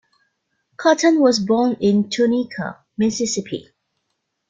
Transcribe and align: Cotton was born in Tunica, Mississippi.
Cotton 0.77 1.19
was 1.19 1.37
born 1.39 1.73
in 1.79 2.09
Tunica, 2.09 2.79
Mississippi. 2.97 3.67